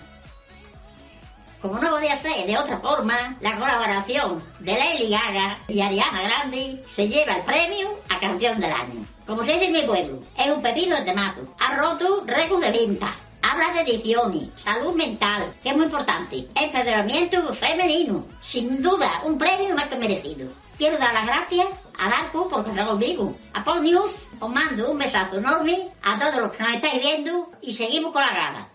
Como 1.62 1.80
no 1.80 1.90
podía 1.90 2.16
ser 2.16 2.48
de 2.48 2.58
otra 2.58 2.80
forma, 2.80 3.36
la 3.42 3.60
colaboración 3.60 4.42
de 4.62 4.72
Lady 4.72 5.10
Gaga 5.10 5.60
y 5.68 5.82
Ariana 5.82 6.22
Grande 6.22 6.82
se 6.88 7.10
lleva 7.10 7.36
el 7.36 7.44
premio 7.44 7.90
a 8.08 8.22
Canción 8.22 8.62
del 8.62 8.72
Año. 8.72 9.06
Como 9.28 9.44
se 9.44 9.52
dice 9.52 9.66
en 9.66 9.74
mi 9.74 9.82
pueblo, 9.82 10.22
es 10.38 10.48
un 10.48 10.62
pepino 10.62 10.96
de 10.96 11.04
temazo. 11.04 11.42
Ha 11.60 11.76
roto 11.76 12.24
récord 12.26 12.62
de 12.62 12.72
venta. 12.72 13.18
Habla 13.42 13.74
de 13.74 13.92
ediciones, 13.92 14.50
salud 14.56 14.94
mental, 14.96 15.54
que 15.64 15.70
es 15.70 15.76
muy 15.76 15.86
importante, 15.86 16.48
empoderamiento 16.56 17.54
femenino. 17.54 18.26
Sin 18.42 18.82
duda, 18.82 19.22
un 19.26 19.38
premio 19.38 19.76
más 19.76 19.88
que 19.88 19.96
merecido. 19.96 20.50
Quiero 20.78 20.98
dar 20.98 21.14
las 21.14 21.26
gracias 21.26 21.68
a 22.00 22.10
Darko 22.10 22.48
por 22.50 22.68
estar 22.68 22.88
conmigo. 22.88 23.36
A 23.54 23.64
Paul 23.64 23.84
News 23.84 24.12
os 24.40 24.50
mando 24.50 24.92
un 24.92 24.98
besazo 24.98 25.38
enorme 25.38 25.90
a 26.04 26.18
todos 26.18 26.36
los 26.42 26.52
que 26.54 26.64
nos 26.64 26.74
estáis 26.74 27.02
viendo 27.02 27.52
y 27.62 27.74
seguimos 27.74 28.14
con 28.14 28.22
la 28.22 28.34
gala. 28.34 28.70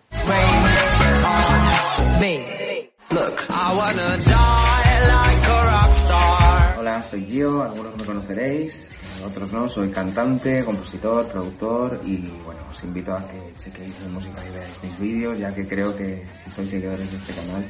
Hola, 6.79 7.03
soy 7.11 7.25
Gio, 7.25 7.63
algunos 7.63 7.97
me 7.97 8.05
conoceréis, 8.05 8.91
otros 9.25 9.53
no, 9.53 9.69
soy 9.69 9.91
cantante, 9.91 10.65
compositor, 10.65 11.27
productor 11.29 12.01
y 12.05 12.31
bueno, 12.45 12.61
os 12.71 12.85
invito 12.85 13.15
a 13.15 13.27
que 13.27 13.55
chequéis 13.63 13.99
mi 14.01 14.13
música 14.13 14.43
y 14.47 14.53
veáis 14.53 14.83
mis 14.83 14.99
vídeos, 14.99 15.39
ya 15.39 15.55
que 15.55 15.67
creo 15.67 15.97
que 15.97 16.25
si 16.43 16.51
sois 16.51 16.71
seguidores 16.71 17.11
de 17.11 17.17
este 17.17 17.33
canal, 17.33 17.65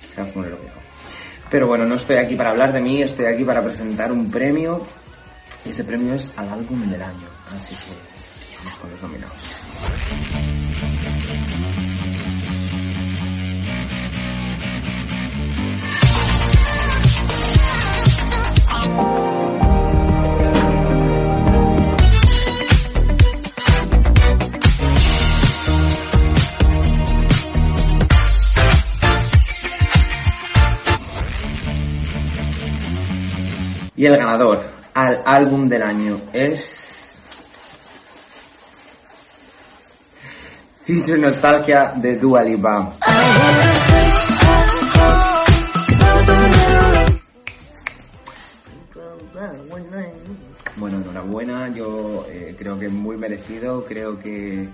quizás 0.00 0.28
pone 0.30 0.50
lo. 0.50 0.58
Pero 1.50 1.66
bueno, 1.66 1.84
no 1.84 1.94
estoy 1.94 2.16
aquí 2.16 2.36
para 2.36 2.50
hablar 2.50 2.72
de 2.72 2.80
mí, 2.80 3.02
estoy 3.02 3.26
aquí 3.26 3.44
para 3.44 3.62
presentar 3.62 4.12
un 4.12 4.30
premio 4.30 4.86
y 5.64 5.70
ese 5.70 5.84
premio 5.84 6.14
es 6.14 6.32
al 6.36 6.48
álbum 6.48 6.88
del 6.90 7.02
año, 7.02 7.28
así 7.54 7.74
que 7.74 7.96
vamos 8.58 8.78
con 8.78 8.90
los 8.90 9.02
nominados. 9.02 10.47
Y 33.98 34.06
el 34.06 34.16
ganador 34.16 34.64
al 34.94 35.22
álbum 35.26 35.68
del 35.68 35.82
año 35.82 36.20
es... 36.32 36.60
Future 40.86 41.18
Nostalgia 41.18 41.94
de 41.96 42.16
Dua 42.16 42.44
Lipa. 42.44 42.92
Bueno, 50.76 50.98
enhorabuena, 50.98 51.68
yo 51.74 52.24
eh, 52.30 52.54
creo 52.56 52.78
que 52.78 52.88
muy 52.88 53.16
merecido, 53.16 53.84
creo 53.84 54.16
que 54.20 54.68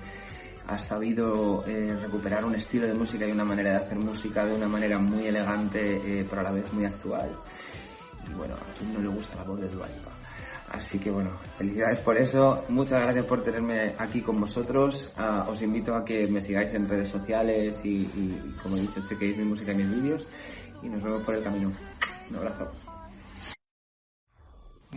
has 0.68 0.86
sabido 0.86 1.64
eh, 1.66 1.96
recuperar 2.02 2.44
un 2.44 2.56
estilo 2.56 2.86
de 2.86 2.92
música 2.92 3.26
y 3.26 3.32
una 3.32 3.44
manera 3.44 3.70
de 3.70 3.76
hacer 3.76 3.96
música 3.96 4.44
de 4.44 4.54
una 4.54 4.68
manera 4.68 4.98
muy 4.98 5.26
elegante, 5.26 5.96
eh, 5.96 6.26
pero 6.28 6.42
a 6.42 6.44
la 6.44 6.50
vez 6.50 6.70
muy 6.74 6.84
actual. 6.84 7.30
Y 8.30 8.34
bueno, 8.34 8.54
a 8.54 8.78
quien 8.78 8.92
no 8.92 9.00
le 9.00 9.08
gusta 9.08 9.36
la 9.36 9.42
voz 9.44 9.60
de 9.60 9.68
Dua 9.68 9.86
Lipa. 9.86 10.10
Así 10.70 10.98
que 10.98 11.10
bueno, 11.10 11.30
felicidades 11.56 12.00
por 12.00 12.16
eso. 12.16 12.64
Muchas 12.68 13.00
gracias 13.00 13.24
por 13.26 13.42
tenerme 13.42 13.94
aquí 13.98 14.20
con 14.20 14.40
vosotros. 14.40 15.12
Ah, 15.16 15.46
os 15.48 15.62
invito 15.62 15.94
a 15.94 16.04
que 16.04 16.26
me 16.26 16.42
sigáis 16.42 16.74
en 16.74 16.88
redes 16.88 17.10
sociales 17.10 17.84
y, 17.84 17.88
y, 17.88 18.42
y, 18.44 18.56
como 18.62 18.76
he 18.76 18.80
dicho, 18.80 19.00
chequéis 19.08 19.36
mi 19.36 19.44
música 19.44 19.72
y 19.72 19.76
mis 19.76 20.02
vídeos. 20.02 20.26
Y 20.82 20.88
nos 20.88 21.02
vemos 21.02 21.22
por 21.22 21.36
el 21.36 21.44
camino. 21.44 21.72
Un 22.30 22.36
abrazo. 22.36 22.70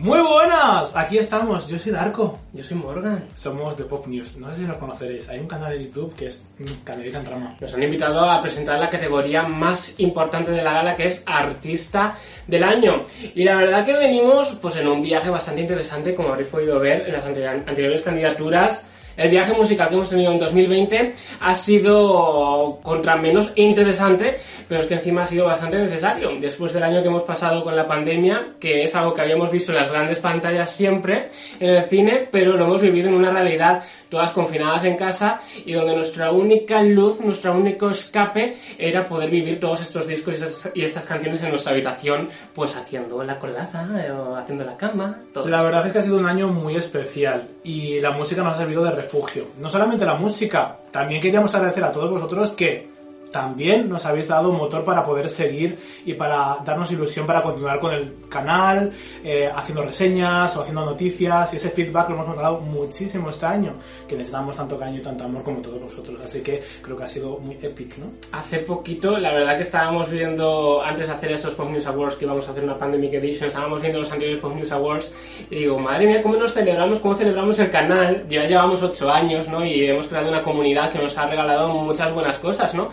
Muy 0.00 0.20
buenas, 0.20 0.94
aquí 0.94 1.18
estamos, 1.18 1.66
yo 1.66 1.76
soy 1.76 1.90
Darko. 1.90 2.38
Yo 2.52 2.62
soy 2.62 2.76
Morgan. 2.76 3.24
Somos 3.34 3.76
de 3.76 3.82
Pop 3.82 4.06
News, 4.06 4.36
no 4.36 4.48
sé 4.52 4.60
si 4.60 4.62
nos 4.62 4.76
conoceréis, 4.76 5.28
hay 5.28 5.40
un 5.40 5.48
canal 5.48 5.72
de 5.72 5.86
YouTube 5.86 6.14
que 6.14 6.26
es 6.26 6.40
Canelita 6.84 7.18
en 7.18 7.26
Rama. 7.26 7.56
Nos 7.60 7.74
han 7.74 7.82
invitado 7.82 8.20
a 8.20 8.40
presentar 8.40 8.78
la 8.78 8.88
categoría 8.88 9.42
más 9.42 9.98
importante 9.98 10.52
de 10.52 10.62
la 10.62 10.72
gala 10.72 10.94
que 10.94 11.06
es 11.06 11.24
Artista 11.26 12.14
del 12.46 12.62
Año. 12.62 13.02
Y 13.34 13.42
la 13.42 13.56
verdad 13.56 13.84
que 13.84 13.96
venimos 13.96 14.56
pues 14.62 14.76
en 14.76 14.86
un 14.86 15.02
viaje 15.02 15.30
bastante 15.30 15.62
interesante, 15.62 16.14
como 16.14 16.28
habréis 16.28 16.48
podido 16.48 16.78
ver 16.78 17.04
en 17.08 17.12
las 17.14 17.24
anteriores 17.24 18.00
candidaturas. 18.00 18.86
El 19.18 19.30
viaje 19.30 19.52
musical 19.52 19.88
que 19.88 19.96
hemos 19.96 20.08
tenido 20.08 20.30
en 20.30 20.38
2020 20.38 21.14
ha 21.40 21.54
sido 21.56 22.78
contra 22.84 23.16
menos 23.16 23.50
interesante, 23.56 24.36
pero 24.68 24.80
es 24.80 24.86
que 24.86 24.94
encima 24.94 25.22
ha 25.22 25.26
sido 25.26 25.44
bastante 25.44 25.76
necesario. 25.76 26.30
Después 26.38 26.72
del 26.72 26.84
año 26.84 27.02
que 27.02 27.08
hemos 27.08 27.24
pasado 27.24 27.64
con 27.64 27.74
la 27.74 27.88
pandemia, 27.88 28.54
que 28.60 28.84
es 28.84 28.94
algo 28.94 29.12
que 29.12 29.22
habíamos 29.22 29.50
visto 29.50 29.72
en 29.72 29.78
las 29.78 29.90
grandes 29.90 30.20
pantallas 30.20 30.70
siempre 30.70 31.30
en 31.58 31.70
el 31.70 31.84
cine, 31.86 32.28
pero 32.30 32.56
lo 32.56 32.64
hemos 32.64 32.80
vivido 32.80 33.08
en 33.08 33.14
una 33.14 33.32
realidad 33.32 33.82
todas 34.08 34.30
confinadas 34.30 34.84
en 34.84 34.96
casa 34.96 35.38
y 35.64 35.72
donde 35.72 35.94
nuestra 35.94 36.32
única 36.32 36.82
luz, 36.82 37.20
nuestro 37.20 37.52
único 37.52 37.90
escape 37.90 38.56
era 38.78 39.06
poder 39.08 39.30
vivir 39.30 39.60
todos 39.60 39.80
estos 39.80 40.06
discos 40.06 40.34
y 40.34 40.36
estas, 40.42 40.70
y 40.74 40.84
estas 40.84 41.04
canciones 41.04 41.42
en 41.42 41.50
nuestra 41.50 41.72
habitación, 41.72 42.28
pues 42.54 42.74
haciendo 42.76 43.22
la 43.22 43.38
colgada 43.38 43.86
o 44.16 44.36
haciendo 44.36 44.64
la 44.64 44.76
cama. 44.76 45.18
Todo 45.32 45.46
La 45.48 45.56
esto. 45.58 45.66
verdad 45.66 45.86
es 45.86 45.92
que 45.92 45.98
ha 45.98 46.02
sido 46.02 46.18
un 46.18 46.26
año 46.26 46.48
muy 46.48 46.76
especial 46.76 47.48
y 47.62 48.00
la 48.00 48.10
música 48.12 48.42
nos 48.42 48.54
ha 48.54 48.58
servido 48.58 48.84
de 48.84 48.90
refugio. 48.92 49.48
No 49.58 49.68
solamente 49.68 50.04
la 50.04 50.14
música, 50.14 50.78
también 50.90 51.20
queríamos 51.20 51.54
agradecer 51.54 51.84
a 51.84 51.92
todos 51.92 52.10
vosotros 52.10 52.50
que 52.52 52.97
también 53.30 53.88
nos 53.88 54.04
habéis 54.06 54.28
dado 54.28 54.52
motor 54.52 54.84
para 54.84 55.04
poder 55.04 55.28
seguir 55.28 55.78
y 56.04 56.14
para 56.14 56.58
darnos 56.64 56.90
ilusión 56.90 57.26
para 57.26 57.42
continuar 57.42 57.78
con 57.78 57.92
el 57.94 58.14
canal, 58.28 58.92
eh, 59.24 59.50
haciendo 59.54 59.82
reseñas 59.82 60.56
o 60.56 60.60
haciendo 60.60 60.84
noticias 60.84 61.52
y 61.54 61.56
ese 61.56 61.70
feedback 61.70 62.08
lo 62.08 62.16
hemos 62.16 62.28
notado 62.28 62.60
muchísimo 62.60 63.30
este 63.30 63.46
año, 63.46 63.74
que 64.06 64.16
les 64.16 64.30
damos 64.30 64.56
tanto 64.56 64.78
cariño 64.78 64.98
y 64.98 65.02
tanto 65.02 65.24
amor 65.24 65.42
como 65.42 65.60
todos 65.60 65.80
vosotros, 65.80 66.20
así 66.24 66.40
que 66.40 66.62
creo 66.82 66.96
que 66.96 67.04
ha 67.04 67.08
sido 67.08 67.38
muy 67.38 67.58
epic, 67.60 67.98
¿no? 67.98 68.06
Hace 68.32 68.58
poquito, 68.60 69.18
la 69.18 69.32
verdad 69.32 69.56
que 69.56 69.62
estábamos 69.62 70.10
viendo, 70.10 70.82
antes 70.82 71.08
de 71.08 71.14
hacer 71.14 71.32
esos 71.32 71.54
Pop 71.54 71.70
News 71.70 71.86
Awards, 71.86 72.16
que 72.16 72.24
íbamos 72.24 72.46
a 72.48 72.52
hacer 72.52 72.64
una 72.64 72.78
Pandemic 72.78 73.14
Edition, 73.14 73.48
estábamos 73.48 73.80
viendo 73.80 73.98
los 73.98 74.10
anteriores 74.10 74.40
Pop 74.40 74.54
News 74.54 74.72
Awards 74.72 75.12
y 75.50 75.56
digo, 75.56 75.78
madre 75.78 76.06
mía, 76.06 76.22
cómo 76.22 76.36
nos 76.36 76.52
celebramos, 76.54 76.98
cómo 77.00 77.14
celebramos 77.14 77.58
el 77.58 77.70
canal. 77.70 78.24
Ya 78.28 78.44
llevamos 78.44 78.82
ocho 78.82 79.10
años, 79.10 79.48
¿no? 79.48 79.64
Y 79.64 79.86
hemos 79.86 80.08
creado 80.08 80.28
una 80.28 80.42
comunidad 80.42 80.90
que 80.90 80.98
nos 80.98 81.16
ha 81.16 81.26
regalado 81.26 81.68
muchas 81.68 82.12
buenas 82.12 82.38
cosas, 82.38 82.74
¿no? 82.74 82.90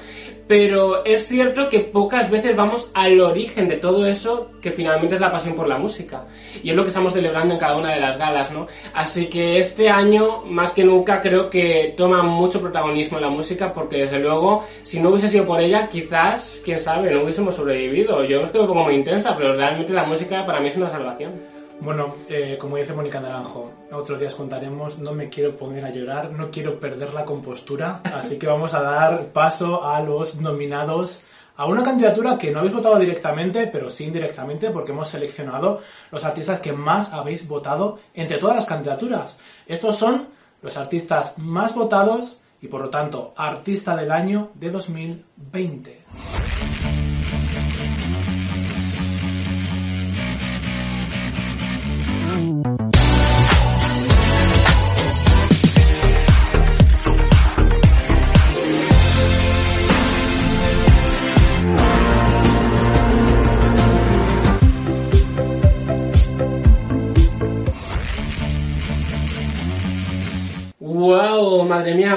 Pero 0.47 1.03
es 1.05 1.27
cierto 1.27 1.69
que 1.69 1.79
pocas 1.79 2.29
veces 2.29 2.55
vamos 2.55 2.91
al 2.93 3.19
origen 3.19 3.67
de 3.67 3.77
todo 3.77 4.05
eso, 4.05 4.51
que 4.61 4.71
finalmente 4.71 5.15
es 5.15 5.21
la 5.21 5.31
pasión 5.31 5.55
por 5.55 5.67
la 5.67 5.77
música. 5.77 6.25
Y 6.63 6.69
es 6.69 6.75
lo 6.75 6.83
que 6.83 6.89
estamos 6.89 7.13
celebrando 7.13 7.55
en 7.55 7.59
cada 7.59 7.77
una 7.77 7.93
de 7.93 7.99
las 7.99 8.17
galas, 8.17 8.51
¿no? 8.51 8.67
Así 8.93 9.25
que 9.27 9.57
este 9.57 9.89
año, 9.89 10.43
más 10.45 10.71
que 10.71 10.83
nunca, 10.83 11.19
creo 11.19 11.49
que 11.49 11.95
toma 11.97 12.21
mucho 12.21 12.61
protagonismo 12.61 13.19
la 13.19 13.29
música, 13.29 13.73
porque 13.73 13.97
desde 13.97 14.19
luego, 14.19 14.63
si 14.83 14.99
no 14.99 15.09
hubiese 15.09 15.29
sido 15.29 15.45
por 15.45 15.59
ella, 15.59 15.89
quizás, 15.89 16.61
quién 16.63 16.79
sabe, 16.79 17.11
no 17.11 17.23
hubiésemos 17.23 17.55
sobrevivido. 17.55 18.23
Yo 18.23 18.41
es 18.41 18.51
que 18.51 18.59
me 18.59 18.67
pongo 18.67 18.83
muy 18.83 18.95
intensa, 18.95 19.35
pero 19.35 19.53
realmente 19.53 19.93
la 19.93 20.03
música 20.03 20.45
para 20.45 20.59
mí 20.59 20.67
es 20.67 20.77
una 20.77 20.89
salvación. 20.89 21.55
Bueno, 21.81 22.15
eh, 22.29 22.57
como 22.59 22.77
dice 22.77 22.93
Mónica 22.93 23.19
Naranjo, 23.19 23.71
otros 23.91 24.19
días 24.19 24.33
contaremos, 24.33 24.97
no 24.97 25.11
me 25.11 25.29
quiero 25.29 25.55
poner 25.55 25.85
a 25.85 25.91
llorar, 25.91 26.31
no 26.31 26.49
quiero 26.49 26.79
perder 26.79 27.13
la 27.13 27.25
compostura, 27.25 28.01
así 28.03 28.39
que 28.39 28.47
vamos 28.47 28.73
a 28.73 28.81
dar 28.81 29.27
paso 29.27 29.83
a 29.83 30.01
los 30.01 30.41
nominados 30.41 31.23
a 31.57 31.65
una 31.65 31.83
candidatura 31.83 32.37
que 32.37 32.51
no 32.51 32.59
habéis 32.59 32.73
votado 32.73 32.97
directamente, 32.99 33.67
pero 33.67 33.89
sí 33.89 34.05
indirectamente, 34.05 34.71
porque 34.71 34.91
hemos 34.91 35.09
seleccionado 35.09 35.81
los 36.11 36.23
artistas 36.23 36.59
que 36.59 36.73
más 36.73 37.13
habéis 37.13 37.47
votado 37.47 37.99
entre 38.13 38.37
todas 38.37 38.55
las 38.55 38.65
candidaturas. 38.65 39.37
Estos 39.67 39.95
son 39.95 40.27
los 40.61 40.77
artistas 40.77 41.37
más 41.37 41.73
votados 41.73 42.39
y 42.61 42.67
por 42.67 42.81
lo 42.81 42.89
tanto 42.89 43.33
artista 43.37 43.95
del 43.95 44.11
año 44.11 44.51
de 44.55 44.71
2020. 44.71 46.05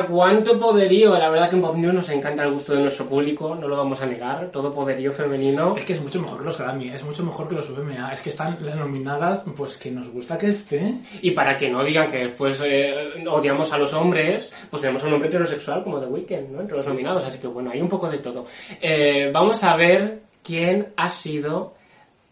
Cuánto 0.07 0.59
poderío. 0.59 1.19
La 1.19 1.29
verdad 1.29 1.51
que 1.51 1.57
en 1.57 1.63
Pop 1.63 1.77
News 1.77 1.95
nos 1.95 2.09
encanta 2.11 2.43
el 2.45 2.53
gusto 2.53 2.75
de 2.75 2.81
nuestro 2.83 3.07
público, 3.07 3.55
no 3.55 3.67
lo 3.69 3.77
vamos 3.77 4.01
a 4.01 4.07
negar. 4.07 4.51
Todo 4.51 4.73
poderío 4.73 5.13
femenino. 5.13 5.75
Es 5.77 5.85
que 5.85 5.95
es 5.95 6.01
mucho 6.03 6.21
mejor 6.21 6.39
que 6.39 6.45
los 6.45 6.59
Grammy, 6.59 6.89
es 6.91 7.03
mucho 7.05 7.25
mejor 7.25 7.49
que 7.49 7.55
los 7.55 7.69
VMA, 7.71 8.13
es 8.13 8.23
que 8.23 8.31
están 8.31 8.59
las 8.61 8.77
nominadas, 8.77 9.45
pues 9.57 9.77
que 9.77 9.91
nos 9.91 10.09
gusta 10.11 10.39
que 10.39 10.49
esté. 10.49 10.95
Y 11.23 11.33
para 11.33 11.57
que 11.57 11.69
no 11.69 11.83
digan 11.83 12.11
que 12.11 12.19
después 12.29 12.61
eh, 12.65 13.25
odiamos 13.29 13.73
a 13.73 13.79
los 13.79 13.93
hombres, 13.95 14.55
pues 14.71 14.83
tenemos 14.83 15.03
un 15.05 15.13
hombre 15.15 15.29
heterosexual 15.29 15.83
como 15.85 16.01
The 16.01 16.07
Weeknd, 16.07 16.51
¿no? 16.51 16.61
Entre 16.61 16.77
los 16.77 16.85
Sí, 16.85 16.91
nominados. 16.93 17.23
sí. 17.23 17.29
Así 17.29 17.39
que 17.41 17.47
bueno, 17.49 17.71
hay 17.73 17.81
un 17.81 17.89
poco 17.89 18.09
de 18.09 18.19
todo. 18.19 18.47
Eh, 18.81 19.31
vamos 19.33 19.63
a 19.65 19.77
ver 19.77 20.21
quién 20.43 20.93
ha 20.97 21.09
sido 21.09 21.75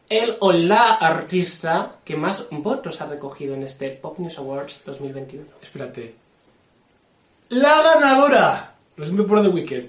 el 0.09 0.37
o 0.39 0.53
la 0.53 0.93
artista 0.93 1.97
que 2.05 2.17
más 2.17 2.47
votos 2.51 3.01
ha 3.01 3.07
recogido 3.07 3.55
en 3.55 3.65
este 3.65 3.91
Pop 3.91 4.19
News 4.19 4.39
Awards 4.39 4.83
2021. 4.87 5.45
Espérate. 5.61 6.26
La 7.49 7.81
ganadora, 7.81 8.75
lo 8.97 9.05
siento 9.05 9.25
por 9.25 9.41
The 9.41 9.49
Weeknd, 9.49 9.89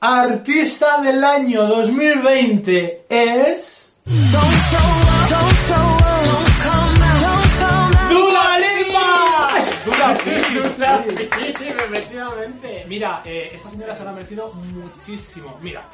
artista 0.00 1.02
del 1.02 1.22
año 1.22 1.66
2020 1.66 3.04
es... 3.10 3.94
¡Dua 8.08 8.58
Lipa! 8.58 9.04
¡Dua 9.84 10.14
Dua 10.14 10.98
Lipa, 11.04 11.84
efectivamente. 11.84 12.84
Mira, 12.88 13.20
eh, 13.26 13.50
esta 13.52 13.68
señora 13.68 13.94
se 13.94 14.02
lo 14.02 14.08
ha 14.08 14.12
merecido 14.14 14.50
muchísimo. 14.54 15.58
Mira, 15.60 15.86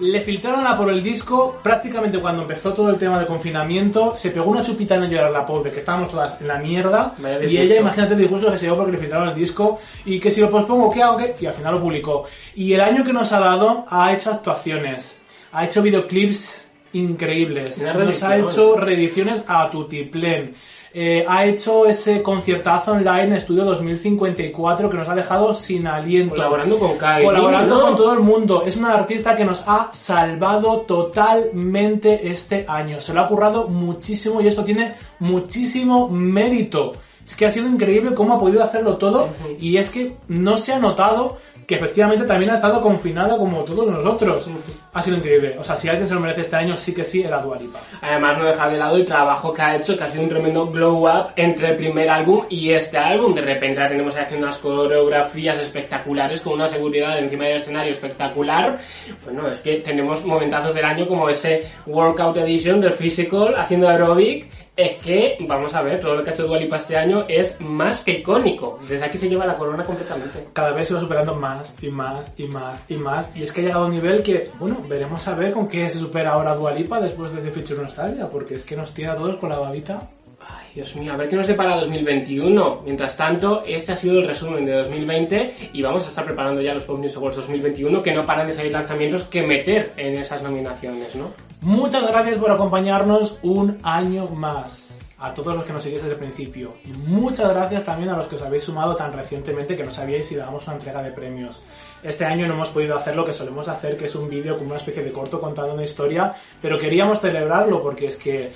le 0.00 0.20
filtraron 0.22 0.66
a 0.66 0.76
por 0.76 0.90
el 0.90 1.02
disco 1.02 1.60
prácticamente 1.62 2.18
cuando 2.18 2.42
empezó 2.42 2.72
todo 2.72 2.88
el 2.90 2.96
tema 2.96 3.18
de 3.18 3.26
confinamiento. 3.26 4.16
Se 4.16 4.30
pegó 4.30 4.50
una 4.50 4.62
chupita 4.62 4.94
en 4.94 5.10
llorar 5.10 5.30
la 5.30 5.44
pobre, 5.44 5.70
que 5.70 5.78
estábamos 5.78 6.10
todas 6.10 6.40
en 6.40 6.48
la 6.48 6.58
mierda. 6.58 7.14
Vaya 7.18 7.36
Y 7.38 7.46
disgusto. 7.48 7.62
ella, 7.72 7.80
imagínate 7.80 8.14
el 8.14 8.20
disgusto 8.20 8.50
que 8.50 8.58
se 8.58 8.66
llevó 8.66 8.78
porque 8.78 8.92
le 8.92 8.98
filtraron 8.98 9.28
el 9.28 9.34
disco. 9.34 9.78
Y 10.04 10.18
que 10.18 10.30
si 10.30 10.40
lo 10.40 10.50
pospongo, 10.50 10.90
¿qué 10.90 11.02
hago? 11.02 11.18
¿Qué? 11.18 11.36
Y 11.40 11.46
al 11.46 11.52
final 11.52 11.74
lo 11.74 11.80
publicó. 11.80 12.24
Y 12.54 12.72
el 12.72 12.80
año 12.80 13.04
que 13.04 13.12
nos 13.12 13.30
ha 13.32 13.40
dado, 13.40 13.84
ha 13.88 14.12
hecho 14.12 14.30
actuaciones. 14.30 15.20
Ha 15.52 15.66
hecho 15.66 15.82
videoclips 15.82 16.66
increíbles. 16.92 17.82
Nos 17.82 18.22
ha 18.22 18.36
hecho 18.38 18.76
reediciones 18.76 19.44
a 19.46 19.70
tutiplén. 19.70 20.54
Eh, 20.92 21.24
ha 21.28 21.44
hecho 21.44 21.86
ese 21.86 22.20
conciertazo 22.20 22.92
online 22.92 23.36
Estudio 23.36 23.64
2054 23.64 24.90
que 24.90 24.96
nos 24.96 25.08
ha 25.08 25.14
dejado 25.14 25.54
sin 25.54 25.86
aliento. 25.86 26.34
Colaborando 26.34 26.78
con 26.78 26.98
Kai. 26.98 27.24
Colaborando 27.24 27.78
¿no? 27.78 27.82
con 27.82 27.96
todo 27.96 28.12
el 28.12 28.20
mundo. 28.20 28.64
Es 28.66 28.76
una 28.76 28.94
artista 28.94 29.36
que 29.36 29.44
nos 29.44 29.62
ha 29.68 29.90
salvado 29.92 30.80
totalmente 30.80 32.28
este 32.28 32.64
año. 32.66 33.00
Se 33.00 33.14
lo 33.14 33.20
ha 33.20 33.28
currado 33.28 33.68
muchísimo 33.68 34.40
y 34.40 34.48
esto 34.48 34.64
tiene 34.64 34.94
muchísimo 35.20 36.08
mérito. 36.08 36.92
Es 37.30 37.36
que 37.36 37.46
ha 37.46 37.50
sido 37.50 37.68
increíble 37.68 38.12
cómo 38.12 38.34
ha 38.34 38.38
podido 38.40 38.60
hacerlo 38.60 38.96
todo 38.96 39.28
y 39.60 39.76
es 39.76 39.88
que 39.88 40.16
no 40.26 40.56
se 40.56 40.72
ha 40.72 40.80
notado 40.80 41.38
que 41.64 41.76
efectivamente 41.76 42.24
también 42.24 42.50
ha 42.50 42.54
estado 42.54 42.80
confinada 42.80 43.38
como 43.38 43.62
todos 43.62 43.88
nosotros. 43.88 44.50
Ha 44.92 45.00
sido 45.00 45.18
increíble. 45.18 45.56
O 45.56 45.62
sea, 45.62 45.76
si 45.76 45.88
alguien 45.88 46.08
se 46.08 46.14
lo 46.14 46.18
merece 46.18 46.40
este 46.40 46.56
año, 46.56 46.76
sí 46.76 46.92
que 46.92 47.04
sí, 47.04 47.22
era 47.22 47.40
Dua 47.40 47.56
Lipa. 47.56 47.78
Además, 48.00 48.38
no 48.38 48.46
dejar 48.46 48.72
de 48.72 48.78
lado 48.78 48.96
el 48.96 49.06
trabajo 49.06 49.54
que 49.54 49.62
ha 49.62 49.76
hecho, 49.76 49.96
que 49.96 50.02
ha 50.02 50.08
sido 50.08 50.24
un 50.24 50.28
tremendo 50.28 50.66
glow 50.66 51.06
up 51.08 51.28
entre 51.36 51.68
el 51.68 51.76
primer 51.76 52.10
álbum 52.10 52.46
y 52.48 52.72
este 52.72 52.98
álbum. 52.98 53.32
De 53.32 53.42
repente 53.42 53.78
la 53.78 53.88
tenemos 53.88 54.16
ahí 54.16 54.24
haciendo 54.24 54.48
unas 54.48 54.58
coreografías 54.58 55.60
espectaculares, 55.60 56.40
con 56.40 56.54
una 56.54 56.66
seguridad 56.66 57.16
encima 57.16 57.44
del 57.44 57.58
escenario 57.58 57.92
espectacular. 57.92 58.76
Bueno, 59.24 59.48
es 59.48 59.60
que 59.60 59.76
tenemos 59.76 60.24
momentazos 60.24 60.74
del 60.74 60.84
año 60.84 61.06
como 61.06 61.28
ese 61.28 61.68
Workout 61.86 62.38
Edition 62.38 62.80
del 62.80 62.94
Physical 62.94 63.54
haciendo 63.56 63.88
aerobic 63.88 64.48
es 64.76 64.96
que, 64.96 65.36
vamos 65.40 65.74
a 65.74 65.82
ver, 65.82 66.00
todo 66.00 66.14
lo 66.14 66.22
que 66.22 66.30
ha 66.30 66.32
hecho 66.32 66.46
Dualipa 66.46 66.76
este 66.76 66.96
año 66.96 67.24
es 67.28 67.60
más 67.60 68.00
que 68.00 68.12
icónico. 68.12 68.78
Desde 68.88 69.04
aquí 69.04 69.18
se 69.18 69.28
lleva 69.28 69.44
la 69.44 69.56
corona 69.56 69.84
completamente. 69.84 70.48
Cada 70.52 70.72
vez 70.72 70.88
se 70.88 70.94
va 70.94 71.00
superando 71.00 71.34
más 71.34 71.74
y 71.82 71.88
más 71.88 72.32
y 72.36 72.44
más 72.44 72.82
y 72.88 72.94
más. 72.94 73.36
Y 73.36 73.42
es 73.42 73.52
que 73.52 73.60
ha 73.60 73.64
llegado 73.64 73.84
a 73.84 73.86
un 73.86 73.92
nivel 73.92 74.22
que, 74.22 74.50
bueno, 74.58 74.82
veremos 74.88 75.26
a 75.28 75.34
ver 75.34 75.52
con 75.52 75.68
qué 75.68 75.90
se 75.90 75.98
supera 75.98 76.30
ahora 76.30 76.54
Dualipa 76.54 77.00
después 77.00 77.32
de 77.32 77.40
ese 77.40 77.50
Feature 77.50 77.82
Nostalgia, 77.82 78.28
porque 78.28 78.54
es 78.54 78.64
que 78.64 78.76
nos 78.76 78.92
tira 78.94 79.12
a 79.12 79.16
todos 79.16 79.36
con 79.36 79.50
la 79.50 79.58
babita. 79.58 80.08
Ay, 80.40 80.66
Dios 80.74 80.96
mío, 80.96 81.12
a 81.12 81.16
ver 81.16 81.28
qué 81.28 81.36
nos 81.36 81.46
depara 81.46 81.76
2021. 81.76 82.82
Mientras 82.84 83.16
tanto, 83.16 83.62
este 83.66 83.92
ha 83.92 83.96
sido 83.96 84.20
el 84.20 84.26
resumen 84.26 84.64
de 84.64 84.72
2020 84.72 85.70
y 85.74 85.82
vamos 85.82 86.06
a 86.06 86.08
estar 86.08 86.24
preparando 86.24 86.62
ya 86.62 86.72
los 86.72 86.84
Pop 86.84 86.98
News 86.98 87.16
Awards 87.16 87.36
2021 87.36 88.02
que 88.02 88.12
no 88.12 88.24
paran 88.24 88.46
de 88.46 88.54
salir 88.54 88.72
lanzamientos 88.72 89.24
que 89.24 89.42
meter 89.42 89.92
en 89.98 90.16
esas 90.16 90.42
nominaciones, 90.42 91.14
¿no? 91.14 91.30
Muchas 91.62 92.06
gracias 92.06 92.38
por 92.38 92.50
acompañarnos 92.50 93.36
un 93.42 93.78
año 93.82 94.28
más. 94.28 94.98
A 95.18 95.34
todos 95.34 95.54
los 95.54 95.64
que 95.66 95.74
nos 95.74 95.82
seguís 95.82 96.00
desde 96.00 96.14
el 96.14 96.18
principio. 96.18 96.72
Y 96.86 96.88
muchas 96.88 97.50
gracias 97.50 97.84
también 97.84 98.08
a 98.08 98.16
los 98.16 98.26
que 98.26 98.36
os 98.36 98.42
habéis 98.42 98.64
sumado 98.64 98.96
tan 98.96 99.12
recientemente 99.12 99.76
que 99.76 99.84
no 99.84 99.90
sabíais 99.90 100.24
si 100.24 100.34
dábamos 100.34 100.66
una 100.66 100.76
entrega 100.76 101.02
de 101.02 101.10
premios. 101.10 101.62
Este 102.02 102.24
año 102.24 102.46
no 102.46 102.54
hemos 102.54 102.70
podido 102.70 102.96
hacer 102.96 103.14
lo 103.14 103.26
que 103.26 103.34
solemos 103.34 103.68
hacer, 103.68 103.98
que 103.98 104.06
es 104.06 104.14
un 104.14 104.30
vídeo 104.30 104.56
con 104.56 104.68
una 104.68 104.78
especie 104.78 105.04
de 105.04 105.12
corto 105.12 105.38
contando 105.38 105.74
una 105.74 105.84
historia, 105.84 106.34
pero 106.62 106.78
queríamos 106.78 107.20
celebrarlo 107.20 107.82
porque 107.82 108.06
es 108.06 108.16
que 108.16 108.50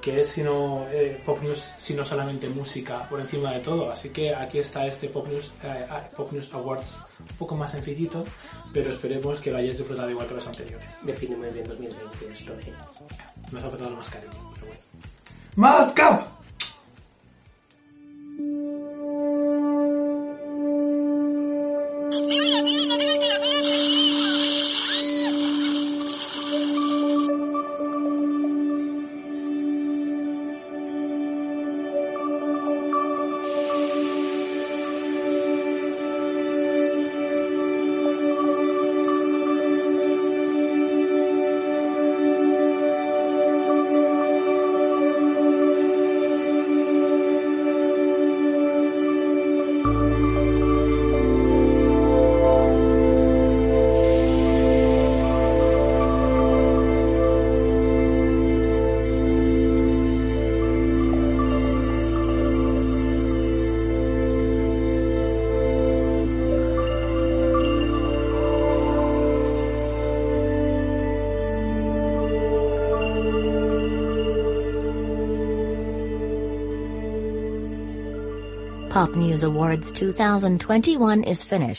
que 0.00 0.20
es 0.20 0.28
sino 0.28 0.86
eh, 0.90 1.20
Pop 1.24 1.40
News, 1.42 1.74
sino 1.76 2.04
solamente 2.04 2.48
música 2.48 3.06
por 3.08 3.20
encima 3.20 3.52
de 3.52 3.60
todo. 3.60 3.90
Así 3.90 4.10
que 4.10 4.34
aquí 4.34 4.58
está 4.58 4.86
este 4.86 5.08
Pop 5.08 5.26
News, 5.28 5.52
eh, 5.62 5.86
Pop 6.16 6.32
News 6.32 6.52
Awards, 6.54 6.98
un 7.18 7.36
poco 7.36 7.56
más 7.56 7.72
sencillito, 7.72 8.24
pero 8.72 8.90
esperemos 8.90 9.40
que 9.40 9.50
lo 9.50 9.58
hayáis 9.58 9.78
disfrutado 9.78 10.10
igual 10.10 10.26
que 10.26 10.34
los 10.34 10.46
anteriores. 10.46 10.94
Define 11.02 11.36
muy 11.36 11.50
bien 11.50 11.66
2020 11.66 12.32
esto. 12.32 12.52
Nos 13.52 13.64
ha 13.64 13.70
faltado 13.70 13.90
más 13.90 14.08
cariño, 14.08 14.32
pero 14.54 14.66
bueno. 14.66 14.80
¡Más 15.56 15.92
cap! 15.92 16.39
Pop 79.00 79.16
News 79.16 79.44
Awards 79.44 79.92
2021 79.92 81.24
is 81.24 81.42
finished. 81.42 81.70